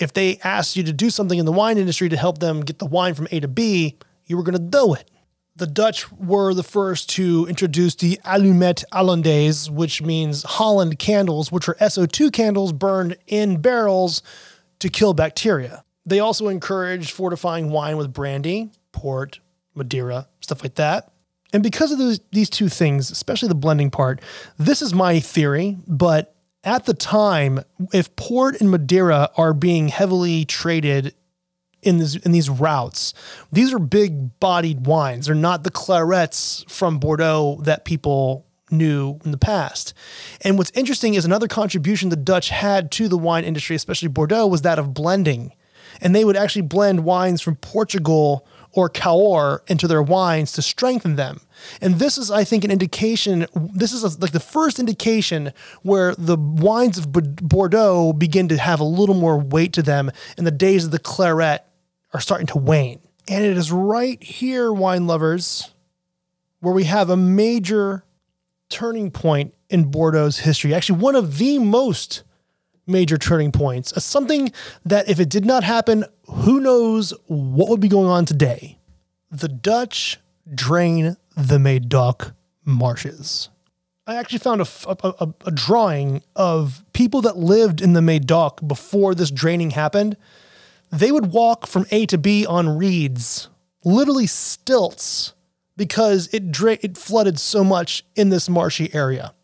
if 0.00 0.12
they 0.12 0.38
asked 0.44 0.76
you 0.76 0.82
to 0.84 0.92
do 0.92 1.10
something 1.10 1.38
in 1.38 1.46
the 1.46 1.52
wine 1.52 1.78
industry 1.78 2.08
to 2.08 2.16
help 2.16 2.38
them 2.38 2.60
get 2.60 2.78
the 2.78 2.86
wine 2.86 3.14
from 3.14 3.28
A 3.30 3.40
to 3.40 3.48
B, 3.48 3.96
you 4.26 4.36
were 4.36 4.42
going 4.42 4.56
to 4.56 4.58
do 4.58 4.94
it. 4.94 5.10
The 5.56 5.66
Dutch 5.66 6.10
were 6.12 6.54
the 6.54 6.62
first 6.62 7.10
to 7.10 7.46
introduce 7.48 7.96
the 7.96 8.20
allumette 8.24 8.84
hollandaise, 8.92 9.68
which 9.68 10.00
means 10.00 10.44
Holland 10.44 11.00
candles, 11.00 11.50
which 11.50 11.68
are 11.68 11.74
SO2 11.74 12.32
candles 12.32 12.72
burned 12.72 13.16
in 13.26 13.60
barrels 13.60 14.22
to 14.78 14.88
kill 14.88 15.14
bacteria. 15.14 15.84
They 16.06 16.20
also 16.20 16.46
encouraged 16.48 17.10
fortifying 17.10 17.70
wine 17.70 17.96
with 17.96 18.12
brandy, 18.12 18.70
port, 18.92 19.40
Madeira, 19.74 20.28
stuff 20.40 20.62
like 20.62 20.76
that. 20.76 21.10
And 21.52 21.62
because 21.62 21.92
of 21.92 21.98
those, 21.98 22.20
these 22.30 22.50
two 22.50 22.68
things, 22.68 23.10
especially 23.10 23.48
the 23.48 23.54
blending 23.54 23.90
part, 23.90 24.20
this 24.58 24.80
is 24.80 24.94
my 24.94 25.18
theory, 25.18 25.76
but 25.86 26.34
at 26.68 26.84
the 26.84 26.94
time, 26.94 27.60
if 27.92 28.14
port 28.16 28.60
and 28.60 28.70
Madeira 28.70 29.30
are 29.36 29.54
being 29.54 29.88
heavily 29.88 30.44
traded 30.44 31.14
in 31.82 31.98
this 31.98 32.16
in 32.16 32.32
these 32.32 32.50
routes. 32.50 33.14
These 33.52 33.72
are 33.72 33.78
big 33.78 34.38
bodied 34.40 34.86
wines. 34.86 35.26
They're 35.26 35.34
not 35.34 35.64
the 35.64 35.70
clarets 35.70 36.64
from 36.70 36.98
Bordeaux 36.98 37.60
that 37.62 37.84
people 37.84 38.46
knew 38.70 39.18
in 39.24 39.30
the 39.30 39.38
past. 39.38 39.94
And 40.42 40.58
what's 40.58 40.72
interesting 40.74 41.14
is 41.14 41.24
another 41.24 41.48
contribution 41.48 42.10
the 42.10 42.16
Dutch 42.16 42.50
had 42.50 42.90
to 42.92 43.08
the 43.08 43.16
wine 43.16 43.44
industry, 43.44 43.74
especially 43.74 44.08
Bordeaux, 44.08 44.46
was 44.46 44.62
that 44.62 44.78
of 44.78 44.92
blending. 44.92 45.52
And 46.00 46.14
they 46.14 46.24
would 46.24 46.36
actually 46.36 46.62
blend 46.62 47.04
wines 47.04 47.40
from 47.40 47.56
Portugal 47.56 48.46
or 48.72 48.88
Cahors 48.88 49.60
into 49.66 49.88
their 49.88 50.02
wines 50.02 50.52
to 50.52 50.62
strengthen 50.62 51.16
them. 51.16 51.40
And 51.80 51.94
this 51.96 52.18
is, 52.18 52.30
I 52.30 52.44
think, 52.44 52.64
an 52.64 52.70
indication. 52.70 53.46
This 53.54 53.92
is 53.92 54.04
a, 54.04 54.20
like 54.20 54.32
the 54.32 54.40
first 54.40 54.78
indication 54.78 55.52
where 55.82 56.14
the 56.16 56.36
wines 56.36 56.98
of 56.98 57.12
Bordeaux 57.12 58.12
begin 58.12 58.48
to 58.48 58.58
have 58.58 58.80
a 58.80 58.84
little 58.84 59.14
more 59.14 59.38
weight 59.38 59.72
to 59.74 59.82
them 59.82 60.10
and 60.36 60.46
the 60.46 60.52
days 60.52 60.84
of 60.84 60.90
the 60.90 60.98
claret 60.98 61.64
are 62.12 62.20
starting 62.20 62.46
to 62.48 62.58
wane. 62.58 63.00
And 63.26 63.44
it 63.44 63.56
is 63.56 63.70
right 63.70 64.22
here, 64.22 64.72
wine 64.72 65.06
lovers, 65.06 65.70
where 66.60 66.74
we 66.74 66.84
have 66.84 67.10
a 67.10 67.16
major 67.16 68.04
turning 68.68 69.10
point 69.10 69.54
in 69.68 69.90
Bordeaux's 69.90 70.38
history. 70.38 70.74
Actually, 70.74 71.00
one 71.00 71.14
of 71.14 71.38
the 71.38 71.58
most 71.58 72.22
major 72.88 73.18
turning 73.18 73.52
points. 73.52 74.02
Something 74.02 74.52
that, 74.84 75.08
if 75.08 75.20
it 75.20 75.28
did 75.28 75.44
not 75.44 75.64
happen, 75.64 76.04
who 76.26 76.60
knows 76.60 77.12
what 77.26 77.68
would 77.68 77.80
be 77.80 77.88
going 77.88 78.08
on 78.08 78.24
today. 78.24 78.78
The 79.30 79.48
Dutch 79.48 80.18
drain 80.54 81.16
the 81.36 81.58
Medoc 81.58 82.34
marshes. 82.64 83.50
I 84.06 84.16
actually 84.16 84.38
found 84.38 84.62
a, 84.62 84.66
a, 84.86 85.34
a, 85.44 85.50
drawing 85.50 86.22
of 86.34 86.82
people 86.94 87.20
that 87.22 87.36
lived 87.36 87.82
in 87.82 87.92
the 87.92 88.00
Medoc 88.00 88.66
before 88.66 89.14
this 89.14 89.30
draining 89.30 89.72
happened 89.72 90.16
they 90.90 91.12
would 91.12 91.32
walk 91.32 91.66
from 91.66 91.86
A 91.90 92.06
to 92.06 92.18
B 92.18 92.46
on 92.46 92.78
reeds, 92.78 93.48
literally 93.84 94.26
stilts, 94.26 95.34
because 95.76 96.28
it 96.32 96.50
dra- 96.50 96.78
it 96.80 96.96
flooded 96.96 97.38
so 97.38 97.62
much 97.62 98.04
in 98.16 98.30
this 98.30 98.48
marshy 98.48 98.92
area. 98.94 99.34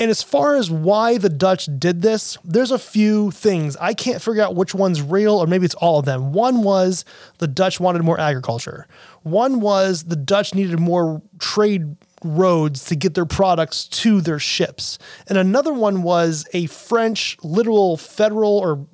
And 0.00 0.10
as 0.10 0.22
far 0.22 0.56
as 0.56 0.70
why 0.70 1.18
the 1.18 1.28
Dutch 1.28 1.68
did 1.78 2.02
this, 2.02 2.36
there's 2.44 2.72
a 2.72 2.78
few 2.78 3.30
things. 3.30 3.76
I 3.76 3.94
can't 3.94 4.20
figure 4.20 4.42
out 4.42 4.56
which 4.56 4.74
one's 4.74 5.00
real, 5.00 5.34
or 5.34 5.46
maybe 5.46 5.64
it's 5.64 5.74
all 5.76 6.00
of 6.00 6.04
them. 6.04 6.32
One 6.32 6.62
was 6.62 7.04
the 7.38 7.46
Dutch 7.46 7.78
wanted 7.78 8.02
more 8.02 8.18
agriculture. 8.18 8.88
One 9.22 9.60
was 9.60 10.04
the 10.04 10.16
Dutch 10.16 10.54
needed 10.54 10.80
more 10.80 11.22
trade 11.38 11.96
roads 12.24 12.86
to 12.86 12.96
get 12.96 13.14
their 13.14 13.26
products 13.26 13.84
to 13.84 14.20
their 14.20 14.38
ships. 14.38 14.98
And 15.28 15.38
another 15.38 15.72
one 15.72 16.02
was 16.02 16.46
a 16.52 16.66
French 16.66 17.36
literal 17.42 17.96
federal 17.96 18.58
or 18.58 18.86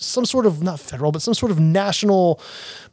some 0.00 0.24
sort 0.24 0.46
of 0.46 0.62
not 0.62 0.80
federal, 0.80 1.12
but 1.12 1.22
some 1.22 1.34
sort 1.34 1.52
of 1.52 1.60
national 1.60 2.40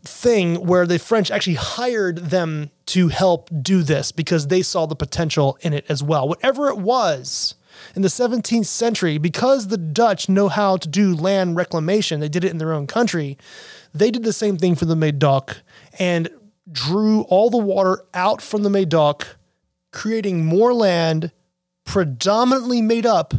thing 0.03 0.55
where 0.55 0.85
the 0.85 0.99
French 0.99 1.31
actually 1.31 1.55
hired 1.55 2.17
them 2.17 2.69
to 2.87 3.07
help 3.07 3.49
do 3.61 3.81
this 3.81 4.11
because 4.11 4.47
they 4.47 4.61
saw 4.61 4.85
the 4.85 4.95
potential 4.95 5.57
in 5.61 5.73
it 5.73 5.85
as 5.89 6.03
well. 6.03 6.27
Whatever 6.27 6.69
it 6.69 6.77
was 6.77 7.55
in 7.95 8.01
the 8.01 8.07
17th 8.07 8.65
century, 8.65 9.17
because 9.17 9.67
the 9.67 9.77
Dutch 9.77 10.29
know 10.29 10.49
how 10.49 10.77
to 10.77 10.87
do 10.87 11.15
land 11.15 11.55
reclamation, 11.55 12.19
they 12.19 12.29
did 12.29 12.43
it 12.43 12.51
in 12.51 12.57
their 12.57 12.73
own 12.73 12.87
country. 12.87 13.37
They 13.93 14.11
did 14.11 14.23
the 14.23 14.33
same 14.33 14.57
thing 14.57 14.75
for 14.75 14.85
the 14.85 14.95
Medoc 14.95 15.61
and 15.97 16.29
drew 16.71 17.21
all 17.23 17.49
the 17.49 17.57
water 17.57 18.03
out 18.13 18.41
from 18.41 18.63
the 18.63 18.69
Medoc, 18.69 19.37
creating 19.91 20.45
more 20.45 20.73
land 20.73 21.31
predominantly 21.85 22.81
made 22.81 23.05
up 23.05 23.33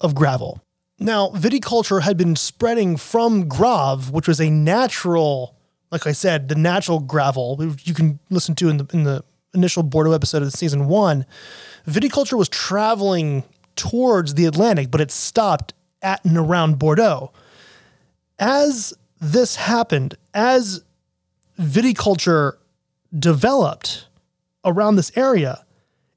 of 0.00 0.14
gravel. 0.14 0.62
Now, 1.02 1.28
viticulture 1.30 2.02
had 2.02 2.18
been 2.18 2.36
spreading 2.36 2.98
from 2.98 3.48
Grave, 3.48 4.10
which 4.10 4.28
was 4.28 4.38
a 4.38 4.50
natural, 4.50 5.56
like 5.90 6.06
I 6.06 6.12
said, 6.12 6.48
the 6.50 6.54
natural 6.54 7.00
gravel 7.00 7.74
you 7.82 7.94
can 7.94 8.20
listen 8.28 8.54
to 8.56 8.68
in 8.68 8.76
the 8.76 8.86
in 8.92 9.04
the 9.04 9.24
initial 9.54 9.82
Bordeaux 9.82 10.12
episode 10.12 10.42
of 10.42 10.52
season 10.52 10.86
one. 10.86 11.24
Viticulture 11.88 12.36
was 12.36 12.50
traveling 12.50 13.44
towards 13.76 14.34
the 14.34 14.44
Atlantic, 14.44 14.90
but 14.90 15.00
it 15.00 15.10
stopped 15.10 15.72
at 16.02 16.22
and 16.24 16.36
around 16.36 16.78
Bordeaux. 16.78 17.32
As 18.38 18.92
this 19.20 19.56
happened, 19.56 20.16
as 20.34 20.84
viticulture 21.58 22.58
developed 23.18 24.06
around 24.66 24.96
this 24.96 25.12
area, 25.16 25.64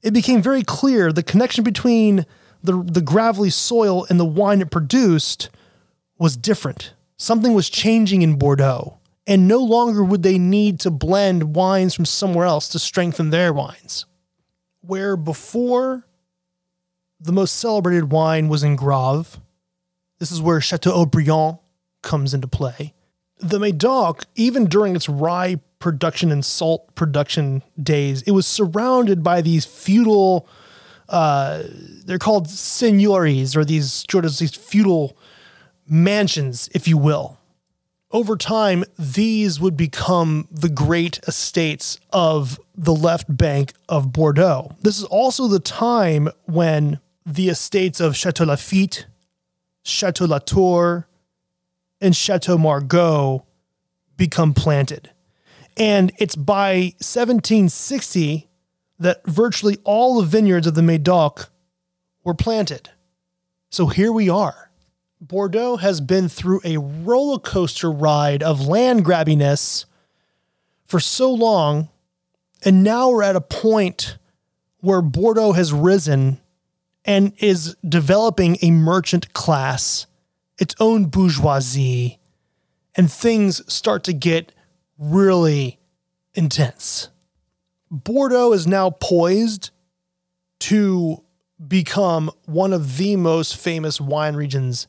it 0.02 0.12
became 0.12 0.42
very 0.42 0.62
clear 0.62 1.10
the 1.10 1.22
connection 1.22 1.64
between 1.64 2.26
the, 2.64 2.82
the 2.82 3.02
gravelly 3.02 3.50
soil 3.50 4.06
and 4.08 4.18
the 4.18 4.24
wine 4.24 4.62
it 4.62 4.70
produced 4.70 5.50
was 6.18 6.36
different. 6.36 6.94
Something 7.18 7.52
was 7.52 7.68
changing 7.68 8.22
in 8.22 8.38
Bordeaux, 8.38 8.98
and 9.26 9.46
no 9.46 9.58
longer 9.58 10.02
would 10.02 10.22
they 10.22 10.38
need 10.38 10.80
to 10.80 10.90
blend 10.90 11.54
wines 11.54 11.94
from 11.94 12.06
somewhere 12.06 12.46
else 12.46 12.68
to 12.70 12.78
strengthen 12.78 13.30
their 13.30 13.52
wines. 13.52 14.06
Where 14.80 15.16
before 15.16 16.06
the 17.20 17.32
most 17.32 17.56
celebrated 17.56 18.10
wine 18.10 18.48
was 18.48 18.62
in 18.62 18.76
Grave, 18.76 19.38
this 20.18 20.32
is 20.32 20.40
where 20.40 20.60
Chateau 20.60 20.92
Haut-Brion 20.92 21.58
comes 22.02 22.32
into 22.32 22.48
play. 22.48 22.94
The 23.40 23.58
Medoc, 23.58 24.24
even 24.36 24.66
during 24.66 24.96
its 24.96 25.08
rye 25.08 25.60
production 25.78 26.32
and 26.32 26.44
salt 26.44 26.94
production 26.94 27.62
days, 27.82 28.22
it 28.22 28.30
was 28.30 28.46
surrounded 28.46 29.22
by 29.22 29.42
these 29.42 29.66
feudal 29.66 30.48
uh, 31.08 31.62
they're 32.04 32.18
called 32.18 32.48
seigneuries 32.48 33.56
or 33.56 33.64
these 33.64 34.04
sort 34.10 34.24
of 34.24 34.36
these 34.38 34.54
feudal 34.54 35.16
mansions, 35.88 36.68
if 36.72 36.88
you 36.88 36.96
will. 36.96 37.38
Over 38.10 38.36
time, 38.36 38.84
these 38.96 39.58
would 39.60 39.76
become 39.76 40.46
the 40.50 40.68
great 40.68 41.18
estates 41.26 41.98
of 42.12 42.60
the 42.76 42.94
left 42.94 43.36
bank 43.36 43.72
of 43.88 44.12
Bordeaux. 44.12 44.70
This 44.82 44.98
is 44.98 45.04
also 45.04 45.48
the 45.48 45.58
time 45.58 46.28
when 46.44 47.00
the 47.26 47.48
estates 47.48 48.00
of 48.00 48.16
Chateau 48.16 48.44
Lafite, 48.44 49.06
Chateau 49.82 50.26
Latour, 50.26 51.08
and 52.00 52.14
Chateau 52.14 52.56
Margaux 52.56 53.44
become 54.16 54.54
planted. 54.54 55.10
And 55.76 56.12
it's 56.18 56.36
by 56.36 56.94
1760 57.00 58.48
that 58.98 59.26
virtually 59.26 59.78
all 59.84 60.20
the 60.20 60.26
vineyards 60.26 60.66
of 60.66 60.74
the 60.74 60.82
Medoc 60.82 61.50
were 62.22 62.34
planted. 62.34 62.90
So 63.70 63.86
here 63.86 64.12
we 64.12 64.28
are. 64.28 64.70
Bordeaux 65.20 65.76
has 65.76 66.00
been 66.00 66.28
through 66.28 66.60
a 66.64 66.76
roller 66.76 67.38
coaster 67.38 67.90
ride 67.90 68.42
of 68.42 68.66
land 68.66 69.04
grabbiness 69.04 69.86
for 70.84 71.00
so 71.00 71.32
long, 71.32 71.88
and 72.64 72.84
now 72.84 73.10
we're 73.10 73.22
at 73.22 73.36
a 73.36 73.40
point 73.40 74.18
where 74.80 75.02
Bordeaux 75.02 75.52
has 75.52 75.72
risen 75.72 76.40
and 77.04 77.32
is 77.38 77.74
developing 77.86 78.58
a 78.60 78.70
merchant 78.70 79.32
class, 79.32 80.06
its 80.58 80.74
own 80.78 81.06
bourgeoisie, 81.06 82.18
and 82.94 83.10
things 83.10 83.60
start 83.72 84.04
to 84.04 84.12
get 84.12 84.52
really 84.98 85.78
intense. 86.34 87.08
Bordeaux 87.94 88.52
is 88.52 88.66
now 88.66 88.90
poised 88.90 89.70
to 90.58 91.22
become 91.64 92.28
one 92.44 92.72
of 92.72 92.96
the 92.96 93.14
most 93.14 93.56
famous 93.56 94.00
wine 94.00 94.34
regions 94.34 94.88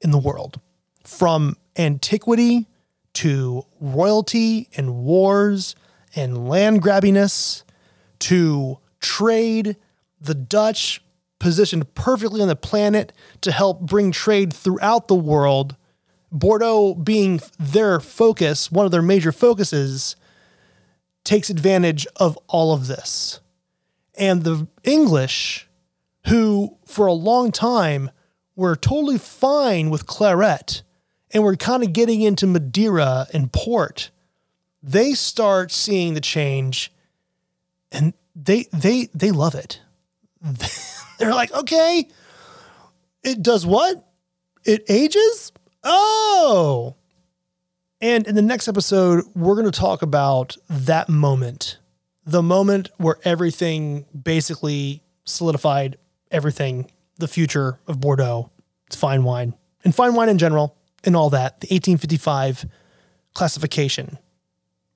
in 0.00 0.10
the 0.10 0.18
world. 0.18 0.58
From 1.04 1.56
antiquity 1.78 2.66
to 3.14 3.64
royalty 3.78 4.68
and 4.76 4.96
wars 4.96 5.76
and 6.16 6.48
land 6.48 6.82
grabbiness 6.82 7.62
to 8.18 8.78
trade, 8.98 9.76
the 10.20 10.34
Dutch 10.34 11.04
positioned 11.38 11.94
perfectly 11.94 12.42
on 12.42 12.48
the 12.48 12.56
planet 12.56 13.12
to 13.42 13.52
help 13.52 13.80
bring 13.80 14.10
trade 14.10 14.52
throughout 14.52 15.06
the 15.06 15.14
world. 15.14 15.76
Bordeaux 16.32 16.94
being 16.94 17.40
their 17.60 18.00
focus, 18.00 18.72
one 18.72 18.86
of 18.86 18.92
their 18.92 19.02
major 19.02 19.30
focuses, 19.30 20.16
takes 21.24 21.50
advantage 21.50 22.06
of 22.16 22.38
all 22.48 22.72
of 22.72 22.86
this. 22.86 23.40
And 24.16 24.44
the 24.44 24.66
English, 24.82 25.68
who 26.26 26.76
for 26.84 27.06
a 27.06 27.12
long 27.12 27.52
time 27.52 28.10
were 28.56 28.76
totally 28.76 29.18
fine 29.18 29.90
with 29.90 30.06
claret 30.06 30.82
and 31.30 31.42
were 31.42 31.56
kind 31.56 31.82
of 31.82 31.92
getting 31.92 32.20
into 32.22 32.46
Madeira 32.46 33.26
and 33.32 33.52
port, 33.52 34.10
they 34.82 35.12
start 35.12 35.70
seeing 35.72 36.14
the 36.14 36.20
change 36.20 36.92
and 37.92 38.14
they 38.34 38.66
they 38.72 39.08
they 39.14 39.30
love 39.30 39.54
it. 39.54 39.80
They're 41.18 41.34
like, 41.34 41.52
okay, 41.52 42.08
it 43.22 43.42
does 43.42 43.66
what? 43.66 44.06
It 44.64 44.84
ages? 44.88 45.52
Oh, 45.82 46.96
and 48.00 48.26
in 48.26 48.34
the 48.34 48.42
next 48.42 48.68
episode, 48.68 49.24
we're 49.34 49.54
going 49.54 49.70
to 49.70 49.78
talk 49.78 50.02
about 50.02 50.56
that 50.68 51.08
moment, 51.08 51.78
the 52.24 52.42
moment 52.42 52.88
where 52.96 53.16
everything 53.24 54.06
basically 54.20 55.02
solidified 55.24 55.98
everything, 56.30 56.90
the 57.18 57.28
future 57.28 57.78
of 57.86 58.00
Bordeaux, 58.00 58.50
it's 58.86 58.96
fine 58.96 59.22
wine, 59.24 59.54
and 59.84 59.94
fine 59.94 60.14
wine 60.14 60.28
in 60.28 60.38
general, 60.38 60.76
and 61.04 61.14
all 61.14 61.30
that, 61.30 61.60
the 61.60 61.66
1855 61.66 62.66
classification. 63.34 64.18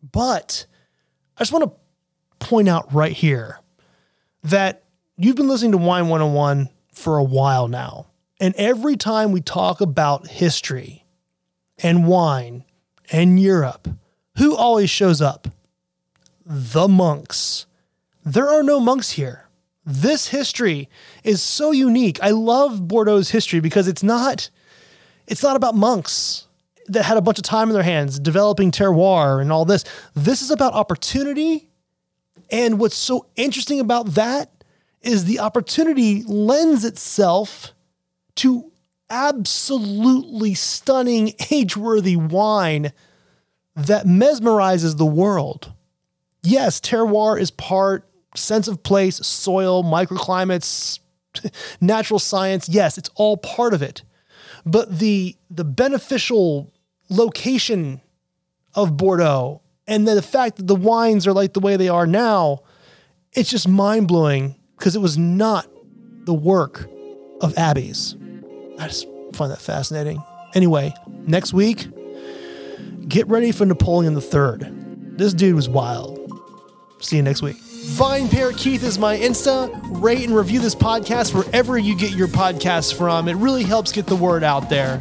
But 0.02 0.66
I 1.36 1.40
just 1.40 1.52
want 1.52 1.64
to 1.64 2.46
point 2.46 2.68
out 2.68 2.92
right 2.92 3.12
here 3.12 3.60
that 4.44 4.84
you've 5.16 5.36
been 5.36 5.48
listening 5.48 5.72
to 5.72 5.78
Wine 5.78 6.08
101 6.08 6.68
for 6.92 7.18
a 7.18 7.24
while 7.24 7.68
now. 7.68 8.06
And 8.40 8.54
every 8.56 8.96
time 8.96 9.32
we 9.32 9.40
talk 9.40 9.80
about 9.80 10.26
history 10.26 11.04
and 11.78 12.06
wine 12.06 12.64
and 13.10 13.40
Europe. 13.40 13.88
Who 14.38 14.56
always 14.56 14.90
shows 14.90 15.20
up? 15.20 15.48
The 16.44 16.88
monks. 16.88 17.66
There 18.24 18.48
are 18.48 18.62
no 18.62 18.80
monks 18.80 19.10
here. 19.10 19.48
This 19.86 20.28
history 20.28 20.88
is 21.22 21.42
so 21.42 21.70
unique. 21.70 22.18
I 22.22 22.30
love 22.30 22.80
Bordeaux's 22.80 23.30
history 23.30 23.60
because 23.60 23.86
it's 23.86 24.02
not 24.02 24.48
it's 25.26 25.42
not 25.42 25.56
about 25.56 25.74
monks 25.74 26.46
that 26.86 27.04
had 27.04 27.16
a 27.16 27.22
bunch 27.22 27.38
of 27.38 27.44
time 27.44 27.68
in 27.68 27.74
their 27.74 27.82
hands 27.82 28.18
developing 28.18 28.70
terroir 28.70 29.40
and 29.40 29.50
all 29.50 29.64
this. 29.64 29.84
This 30.14 30.42
is 30.42 30.50
about 30.50 30.74
opportunity. 30.74 31.68
And 32.50 32.78
what's 32.78 32.96
so 32.96 33.26
interesting 33.36 33.80
about 33.80 34.14
that 34.14 34.50
is 35.00 35.24
the 35.24 35.40
opportunity 35.40 36.22
lends 36.24 36.84
itself 36.84 37.72
to 38.36 38.70
absolutely 39.14 40.54
stunning, 40.54 41.32
age 41.50 41.76
worthy 41.76 42.16
wine 42.16 42.92
that 43.76 44.06
mesmerizes 44.06 44.98
the 44.98 45.06
world. 45.06 45.72
Yes, 46.42 46.80
terroir 46.80 47.40
is 47.40 47.50
part 47.50 48.08
sense 48.34 48.66
of 48.66 48.82
place, 48.82 49.16
soil, 49.24 49.84
microclimates, 49.84 50.98
natural 51.80 52.18
science. 52.18 52.68
Yes, 52.68 52.98
it's 52.98 53.10
all 53.14 53.36
part 53.36 53.72
of 53.72 53.82
it. 53.82 54.02
But 54.66 54.98
the 54.98 55.36
the 55.50 55.64
beneficial 55.64 56.72
location 57.08 58.00
of 58.74 58.96
Bordeaux 58.96 59.60
and 59.86 60.08
the 60.08 60.22
fact 60.22 60.56
that 60.56 60.66
the 60.66 60.74
wines 60.74 61.26
are 61.26 61.32
like 61.32 61.52
the 61.52 61.60
way 61.60 61.76
they 61.76 61.88
are 61.88 62.06
now, 62.06 62.60
it's 63.32 63.50
just 63.50 63.68
mind 63.68 64.08
blowing 64.08 64.56
because 64.76 64.96
it 64.96 65.00
was 65.00 65.16
not 65.16 65.68
the 66.24 66.34
work 66.34 66.88
of 67.40 67.54
abbeys. 67.54 68.16
I 68.78 68.88
just 68.88 69.06
find 69.32 69.50
that 69.50 69.60
fascinating. 69.60 70.22
Anyway, 70.54 70.94
next 71.26 71.52
week, 71.52 71.86
get 73.08 73.26
ready 73.28 73.52
for 73.52 73.66
Napoleon 73.66 74.14
III. 74.14 74.70
This 75.16 75.34
dude 75.34 75.54
was 75.54 75.68
wild. 75.68 76.20
See 77.00 77.16
you 77.16 77.22
next 77.22 77.42
week. 77.42 77.56
VinePair 77.56 78.56
Keith 78.56 78.82
is 78.82 78.98
my 78.98 79.16
Insta. 79.16 79.70
Rate 80.02 80.24
and 80.24 80.34
review 80.34 80.58
this 80.58 80.74
podcast 80.74 81.34
wherever 81.34 81.76
you 81.76 81.96
get 81.96 82.12
your 82.12 82.28
podcasts 82.28 82.96
from. 82.96 83.28
It 83.28 83.34
really 83.34 83.62
helps 83.62 83.92
get 83.92 84.06
the 84.06 84.16
word 84.16 84.42
out 84.42 84.70
there. 84.70 85.00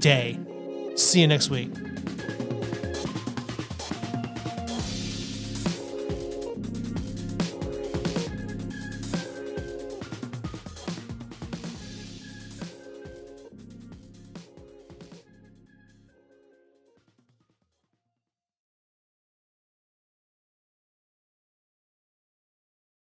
day. 0.00 0.38
See 0.96 1.20
you 1.20 1.28
next 1.28 1.50
week. 1.50 1.70